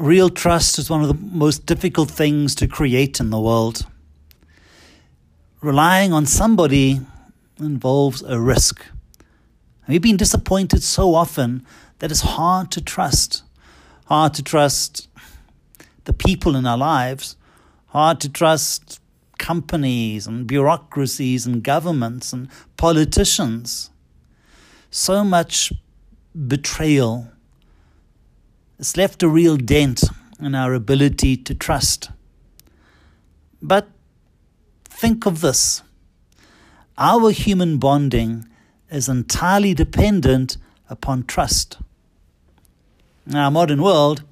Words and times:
Real 0.00 0.30
trust 0.30 0.78
is 0.78 0.88
one 0.88 1.02
of 1.02 1.08
the 1.08 1.36
most 1.36 1.66
difficult 1.66 2.10
things 2.10 2.54
to 2.54 2.66
create 2.66 3.20
in 3.20 3.28
the 3.28 3.38
world. 3.38 3.84
Relying 5.60 6.10
on 6.14 6.24
somebody 6.24 7.02
involves 7.58 8.22
a 8.22 8.40
risk. 8.40 8.82
We've 9.86 10.00
been 10.00 10.16
disappointed 10.16 10.82
so 10.82 11.14
often 11.14 11.66
that 11.98 12.10
it's 12.10 12.22
hard 12.22 12.70
to 12.70 12.80
trust. 12.80 13.42
Hard 14.06 14.32
to 14.34 14.42
trust 14.42 15.06
the 16.04 16.14
people 16.14 16.56
in 16.56 16.64
our 16.64 16.78
lives, 16.78 17.36
hard 17.88 18.20
to 18.20 18.30
trust 18.30 19.02
companies 19.38 20.26
and 20.26 20.46
bureaucracies 20.46 21.44
and 21.44 21.62
governments 21.62 22.32
and 22.32 22.48
politicians. 22.78 23.90
So 24.90 25.24
much 25.24 25.74
betrayal. 26.48 27.28
It's 28.80 28.96
left 28.96 29.22
a 29.22 29.28
real 29.28 29.58
dent 29.58 30.04
in 30.40 30.54
our 30.54 30.72
ability 30.72 31.36
to 31.36 31.54
trust. 31.54 32.10
But 33.60 33.90
think 34.84 35.26
of 35.26 35.42
this 35.42 35.82
our 36.96 37.30
human 37.30 37.76
bonding 37.76 38.48
is 38.90 39.06
entirely 39.06 39.74
dependent 39.74 40.56
upon 40.88 41.24
trust. 41.24 41.76
In 43.26 43.36
our 43.36 43.50
modern 43.50 43.82
world, 43.82 44.22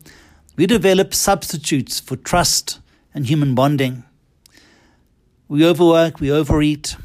we 0.57 0.65
develop 0.67 1.13
substitutes 1.13 2.01
for 2.01 2.17
trust 2.17 2.81
and 3.13 3.27
human 3.27 3.55
bonding. 3.55 4.03
We 5.47 5.63
overwork, 5.63 6.21
we 6.21 6.33
overeat, 6.33 6.97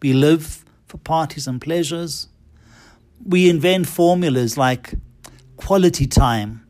we 0.00 0.14
live 0.14 0.64
for 0.86 0.96
parties 0.96 1.46
and 1.46 1.60
pleasures. 1.60 2.28
We 3.22 3.50
invent 3.50 3.86
formulas 3.86 4.56
like 4.56 4.94
quality 5.58 6.06
time 6.06 6.64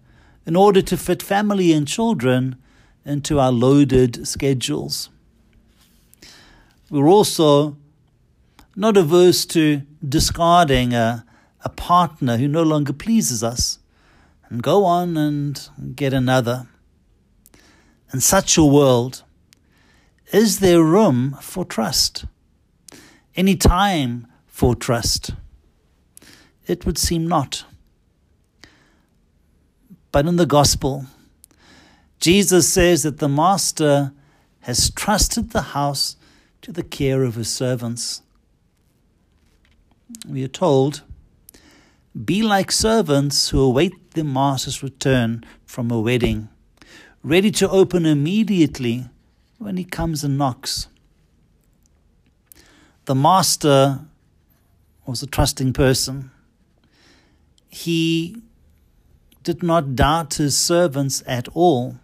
in 0.47 0.57
order 0.57 0.83
to 0.83 0.97
fit 0.97 1.23
family 1.23 1.73
and 1.73 1.87
children 1.87 2.57
into 3.05 3.39
our 3.39 3.53
loaded 3.53 4.27
schedules. 4.27 5.11
We're 6.91 7.09
also 7.09 7.77
not 8.75 8.97
averse 8.97 9.45
to 9.47 9.83
discarding 10.07 10.93
a, 10.95 11.25
a 11.65 11.69
partner 11.69 12.37
who 12.37 12.49
no 12.49 12.63
longer 12.63 12.93
pleases 12.93 13.45
us 13.45 13.79
and 14.49 14.63
go 14.63 14.85
on 14.85 15.17
and 15.17 15.69
get 15.95 16.13
another. 16.13 16.67
In 18.13 18.21
such 18.21 18.57
a 18.57 18.65
world, 18.65 19.23
is 20.33 20.61
there 20.61 20.83
room 20.83 21.37
for 21.41 21.65
trust? 21.65 22.25
Any 23.37 23.57
time 23.57 24.27
for 24.47 24.75
trust? 24.75 25.33
It 26.67 26.85
would 26.85 26.99
seem 26.99 27.27
not. 27.29 27.65
But 30.13 30.27
in 30.27 30.37
the 30.37 30.47
gospel, 30.47 31.07
Jesus 32.19 32.69
says 32.69 33.03
that 33.05 33.19
the 33.19 33.29
master 33.29 34.13
has 34.61 34.91
trusted 34.91 35.51
the 35.51 35.63
house 35.63 36.17
to 36.63 36.73
the 36.73 36.83
care 36.83 37.23
of 37.23 37.37
his 37.37 37.49
servants. 37.49 38.23
We 40.29 40.45
are 40.45 40.49
told, 40.49 41.03
Be 42.25 42.43
like 42.43 42.73
servants 42.73 43.51
who 43.51 43.61
await 43.61 44.13
the 44.13 44.25
master's 44.25 44.83
return 44.83 45.45
from 45.65 45.91
a 45.91 46.01
wedding, 46.01 46.49
ready 47.23 47.51
to 47.53 47.71
open 47.71 48.05
immediately 48.05 49.07
when 49.59 49.77
he 49.77 49.85
comes 49.85 50.25
and 50.25 50.37
knocks. 50.37 50.89
The 53.05 53.15
master 53.15 54.01
was 55.07 55.23
a 55.23 55.27
trusting 55.27 55.73
person. 55.73 56.31
He 57.69 58.37
did 59.43 59.63
not 59.63 59.97
doubt 59.97 60.35
his 60.35 60.57
servants 60.57 61.23
at 61.27 61.49
all. 61.49 61.97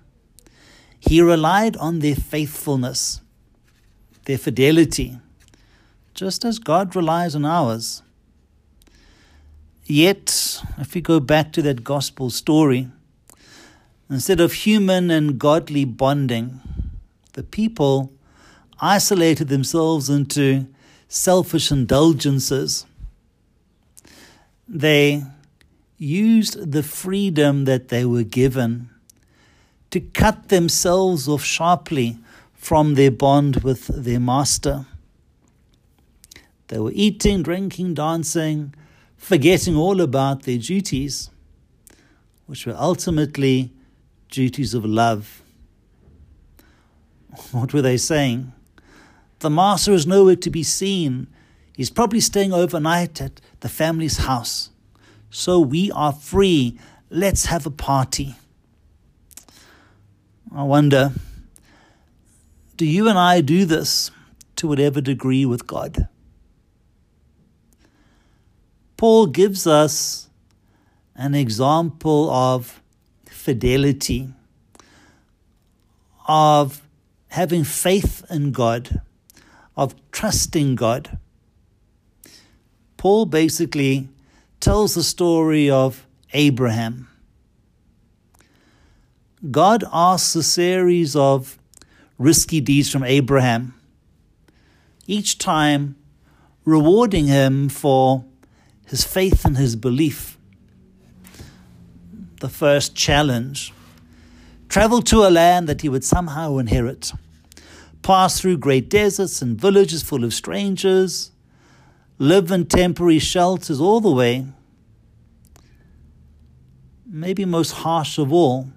He 0.98 1.20
relied 1.20 1.77
on 1.77 2.01
their 2.01 2.17
faithfulness, 2.17 3.20
their 4.25 4.39
fidelity 4.39 5.19
just 6.17 6.47
as 6.47 6.58
God 6.58 6.97
relies 6.97 7.35
on 7.35 7.45
ours. 7.45 8.02
Yet, 9.85 10.63
if 10.79 10.95
we 10.95 11.02
go 11.02 11.20
back 11.20 11.52
to 11.52 11.63
that 11.63 11.85
gospel 11.85 12.30
story, 12.30 12.89
instead 14.11 14.41
of 14.41 14.55
human 14.55 15.11
and 15.11 15.39
godly 15.39 15.85
bonding, 15.85 16.61
the 17.35 17.42
people 17.42 18.13
isolated 18.80 19.48
themselves 19.48 20.08
into 20.08 20.67
selfish 21.07 21.70
indulgences. 21.70 22.86
They 24.67 25.23
used 25.98 26.73
the 26.73 26.83
freedom 26.83 27.64
that 27.64 27.89
they 27.89 28.05
were 28.05 28.23
given 28.23 28.90
to 29.90 30.01
cut 30.01 30.48
themselves 30.48 31.29
off 31.29 31.45
sharply 31.45 32.18
from 32.55 32.95
their 32.95 33.11
bond 33.11 33.57
with 33.62 33.86
their 33.86 34.20
master. 34.20 34.86
They 36.68 36.79
were 36.79 36.92
eating, 36.92 37.42
drinking, 37.42 37.95
dancing, 37.95 38.74
forgetting 39.17 39.77
all 39.77 40.01
about 40.01 40.42
their 40.42 40.58
duties, 40.58 41.30
which 42.46 42.67
were 42.67 42.77
ultimately 42.77 43.73
duties 44.30 44.74
of 44.74 44.85
love. 44.85 45.42
What 47.52 47.73
were 47.73 47.83
they 47.83 47.96
saying? 47.96 48.52
The 49.39 49.51
master 49.51 49.92
is 49.92 50.06
nowhere 50.06 50.36
to 50.36 50.51
be 50.51 50.62
seen. 50.62 51.29
He's 51.74 51.90
probably 51.90 52.20
staying 52.20 52.52
overnight 52.52 53.20
at 53.20 53.40
the 53.61 53.68
family's 53.68 54.17
house. 54.18 54.70
So 55.31 55.61
we 55.61 55.91
are 55.91 56.13
free. 56.13 56.79
Let's 57.11 57.47
have 57.47 57.67
a 57.67 57.70
party. 57.70 58.37
I 60.55 60.63
wonder 60.63 61.13
do 62.77 62.85
you 62.85 63.09
and 63.09 63.19
I 63.19 63.41
do 63.41 63.65
this 63.65 64.11
to 64.57 64.69
whatever 64.69 65.01
degree 65.01 65.47
with 65.47 65.67
God? 65.67 66.09
Paul 68.98 69.27
gives 69.27 69.67
us 69.67 70.29
an 71.15 71.35
example 71.35 72.31
of 72.31 72.83
fidelity, 73.31 74.29
of 76.29 76.83
having 77.29 77.65
faith 77.65 78.25
in 78.31 78.53
God, 78.53 79.01
of 79.77 79.95
trusting 80.11 80.75
God. 80.75 81.19
Paul 82.97 83.27
basically 83.27 84.09
tells 84.61 84.94
the 84.94 85.02
story 85.02 85.70
of 85.70 86.06
Abraham. 86.33 87.08
God 89.50 89.84
asks 89.92 90.34
a 90.34 90.42
series 90.42 91.14
of 91.14 91.58
risky 92.18 92.61
deeds 92.61 92.90
from 92.90 93.05
Abraham, 93.05 93.74
each 95.06 95.39
time 95.39 95.96
rewarding 96.64 97.27
him 97.27 97.68
for 97.68 98.24
his 98.86 99.05
faith 99.05 99.44
and 99.44 99.56
his 99.56 99.77
belief. 99.77 100.39
The 102.40 102.48
first 102.48 102.94
challenge 102.94 103.73
travel 104.68 105.00
to 105.02 105.27
a 105.27 105.30
land 105.30 105.68
that 105.68 105.83
he 105.83 105.88
would 105.88 106.05
somehow 106.05 106.58
inherit, 106.58 107.12
pass 108.02 108.40
through 108.40 108.58
great 108.58 108.90
deserts 108.90 109.40
and 109.40 109.58
villages 109.58 110.02
full 110.02 110.24
of 110.24 110.34
strangers, 110.34 111.30
live 112.19 112.51
in 112.51 112.67
temporary 112.67 113.19
shelters 113.19 113.81
all 113.81 114.01
the 114.01 114.11
way. 114.11 114.47
Maybe 117.07 117.45
most 117.45 117.73
harsh 117.73 118.19
of 118.19 118.33
all, 118.33 118.69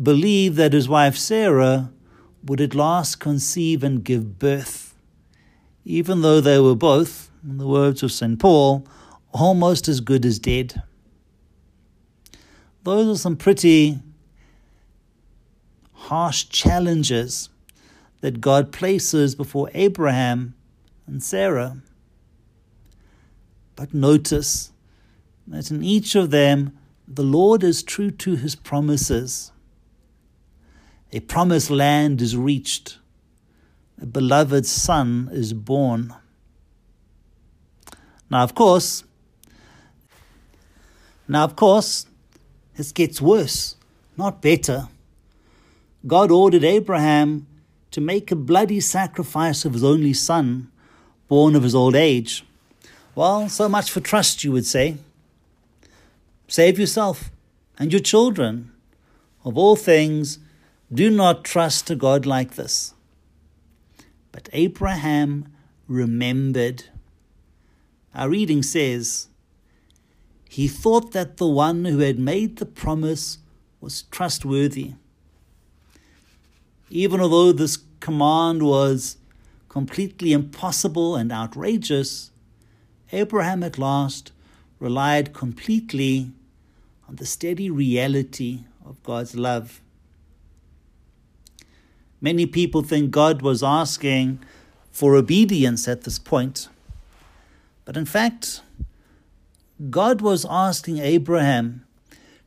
believe 0.00 0.56
that 0.56 0.72
his 0.72 0.88
wife 0.88 1.16
Sarah 1.16 1.90
would 2.44 2.60
at 2.60 2.74
last 2.74 3.20
conceive 3.20 3.84
and 3.84 4.02
give 4.02 4.38
birth, 4.38 4.94
even 5.84 6.22
though 6.22 6.40
they 6.40 6.58
were 6.58 6.74
both 6.74 7.30
in 7.44 7.58
the 7.58 7.66
words 7.66 8.02
of 8.02 8.12
St. 8.12 8.38
Paul, 8.38 8.86
almost 9.32 9.88
as 9.88 10.00
good 10.00 10.24
as 10.24 10.38
dead. 10.38 10.82
Those 12.84 13.16
are 13.16 13.20
some 13.20 13.36
pretty 13.36 13.98
harsh 15.92 16.48
challenges 16.48 17.48
that 18.20 18.40
God 18.40 18.72
places 18.72 19.34
before 19.34 19.70
Abraham 19.74 20.54
and 21.06 21.22
Sarah. 21.22 21.76
But 23.82 23.94
notice 23.94 24.70
that 25.44 25.72
in 25.72 25.82
each 25.82 26.14
of 26.14 26.30
them, 26.30 26.78
the 27.08 27.24
Lord 27.24 27.64
is 27.64 27.82
true 27.82 28.12
to 28.12 28.36
his 28.36 28.54
promises. 28.54 29.50
A 31.10 31.18
promised 31.18 31.68
land 31.68 32.22
is 32.22 32.36
reached, 32.36 32.98
a 34.00 34.06
beloved 34.06 34.66
son 34.66 35.28
is 35.32 35.52
born. 35.52 36.14
Now, 38.30 38.44
of 38.44 38.54
course, 38.54 39.02
now, 41.26 41.42
of 41.42 41.56
course, 41.56 42.06
it 42.76 42.94
gets 42.94 43.20
worse, 43.20 43.74
not 44.16 44.40
better. 44.40 44.86
God 46.06 46.30
ordered 46.30 46.62
Abraham 46.62 47.48
to 47.90 48.00
make 48.00 48.30
a 48.30 48.36
bloody 48.36 48.78
sacrifice 48.78 49.64
of 49.64 49.72
his 49.72 49.82
only 49.82 50.12
son, 50.12 50.70
born 51.26 51.56
of 51.56 51.64
his 51.64 51.74
old 51.74 51.96
age. 51.96 52.44
Well, 53.14 53.48
so 53.50 53.68
much 53.68 53.90
for 53.90 54.00
trust, 54.00 54.42
you 54.42 54.52
would 54.52 54.64
say. 54.64 54.96
Save 56.48 56.78
yourself 56.78 57.30
and 57.78 57.92
your 57.92 58.00
children. 58.00 58.70
of 59.44 59.58
all 59.58 59.74
things, 59.74 60.38
do 60.92 61.10
not 61.10 61.44
trust 61.44 61.90
a 61.90 61.96
God 61.96 62.24
like 62.26 62.54
this. 62.54 62.94
But 64.30 64.48
Abraham 64.52 65.52
remembered. 65.88 66.84
Our 68.14 68.28
reading 68.28 68.62
says, 68.62 69.28
He 70.48 70.68
thought 70.68 71.12
that 71.12 71.38
the 71.38 71.46
one 71.46 71.84
who 71.86 71.98
had 71.98 72.18
made 72.18 72.58
the 72.58 72.66
promise 72.66 73.38
was 73.80 74.02
trustworthy. 74.10 74.92
Even 76.88 77.20
although 77.20 77.52
this 77.52 77.78
command 78.00 78.62
was 78.62 79.16
completely 79.68 80.32
impossible 80.32 81.16
and 81.16 81.32
outrageous, 81.32 82.31
Abraham 83.12 83.62
at 83.62 83.78
last 83.78 84.32
relied 84.80 85.32
completely 85.32 86.32
on 87.08 87.16
the 87.16 87.26
steady 87.26 87.70
reality 87.70 88.64
of 88.84 89.02
God's 89.02 89.36
love. 89.36 89.80
Many 92.20 92.46
people 92.46 92.82
think 92.82 93.10
God 93.10 93.42
was 93.42 93.62
asking 93.62 94.40
for 94.90 95.14
obedience 95.14 95.86
at 95.88 96.02
this 96.02 96.18
point. 96.18 96.68
But 97.84 97.96
in 97.96 98.06
fact, 98.06 98.62
God 99.90 100.20
was 100.20 100.46
asking 100.48 100.98
Abraham 100.98 101.84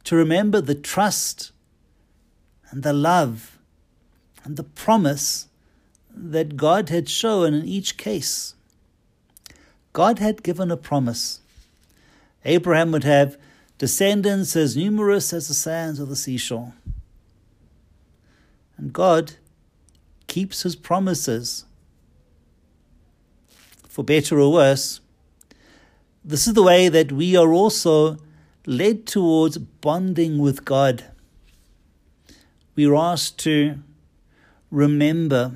to 0.06 0.16
remember 0.16 0.62
the 0.62 0.76
trust 0.76 1.52
and 2.72 2.84
the 2.84 2.94
love 2.94 3.60
and 4.44 4.56
the 4.56 4.64
promise 4.64 5.48
that 6.16 6.56
God 6.56 6.90
had 6.90 7.10
shown 7.10 7.54
in 7.54 7.66
each 7.66 7.98
case. 7.98 8.55
God 9.96 10.20
had 10.20 10.44
given 10.44 10.72
a 10.72 10.76
promise. 10.76 11.40
Abraham 12.44 12.92
would 12.92 13.06
have 13.06 13.38
descendants 13.78 14.54
as 14.54 14.76
numerous 14.76 15.32
as 15.32 15.48
the 15.48 15.54
sands 15.54 16.02
of 16.02 16.10
the 16.10 16.18
seashore. 16.18 16.74
And 18.76 18.92
God 18.92 19.36
keeps 20.28 20.64
his 20.64 20.76
promises. 20.76 21.64
For 23.88 24.04
better 24.04 24.38
or 24.38 24.52
worse, 24.52 25.00
this 26.26 26.46
is 26.46 26.56
the 26.56 26.64
way 26.64 26.90
that 26.90 27.14
we 27.14 27.38
are 27.38 27.54
also 27.54 28.18
led 28.66 29.08
towards 29.08 29.58
bonding 29.58 30.40
with 30.40 30.66
God. 30.66 31.06
We 32.76 32.86
are 32.86 32.96
asked 32.96 33.40
to 33.46 33.80
remember, 34.70 35.54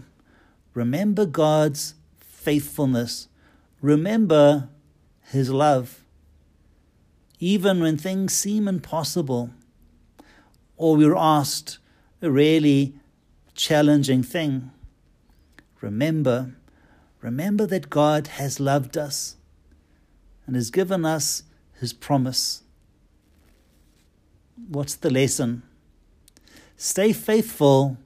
remember 0.74 1.26
God's 1.26 1.96
faithfulness, 2.22 3.28
remember 3.82 4.70
his 5.22 5.50
love 5.50 6.04
even 7.40 7.80
when 7.80 7.98
things 7.98 8.34
seem 8.34 8.68
impossible, 8.68 9.50
or 10.76 10.98
we're 10.98 11.16
asked 11.16 11.78
a 12.22 12.30
really 12.30 12.94
challenging 13.56 14.22
thing. 14.22 14.72
Remember, 15.80 16.56
remember 17.22 17.66
that 17.66 17.90
God 17.90 18.28
has 18.28 18.60
loved 18.60 18.98
us 18.98 19.38
and 20.46 20.56
has 20.56 20.70
given 20.70 21.06
us 21.06 21.44
his 21.80 21.94
promise. 21.94 22.64
What's 24.68 24.96
the 24.96 25.10
lesson? 25.10 25.64
Stay 26.76 27.14
faithful 27.14 27.98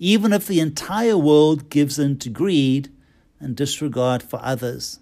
even 0.00 0.32
if 0.32 0.48
the 0.48 0.58
entire 0.58 1.16
world 1.16 1.70
gives 1.70 1.98
in 1.98 2.18
to 2.18 2.28
greed 2.28 2.90
and 3.38 3.54
disregard 3.54 4.22
for 4.22 4.40
others. 4.42 4.98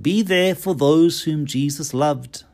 Be 0.00 0.22
there 0.22 0.54
for 0.54 0.74
those 0.74 1.22
whom 1.22 1.46
Jesus 1.46 1.92
loved. 1.92 2.44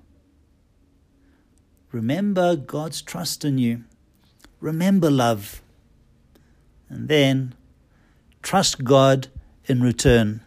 Remember 1.93 2.57
God's 2.57 3.03
trust 3.03 3.45
in 3.45 3.59
you. 3.59 3.85
Remember 4.61 5.11
love. 5.11 5.63
And 6.89 7.09
then 7.09 7.55
trust 8.43 8.85
God 8.85 9.29
in 9.67 9.83
return. 9.83 10.41